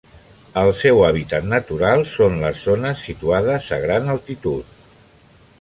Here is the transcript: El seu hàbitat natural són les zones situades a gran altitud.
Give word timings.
El 0.61 0.69
seu 0.77 1.01
hàbitat 1.07 1.45
natural 1.51 2.01
són 2.13 2.41
les 2.45 2.65
zones 2.71 3.05
situades 3.11 3.71
a 3.79 3.83
gran 3.87 4.13
altitud. 4.15 4.77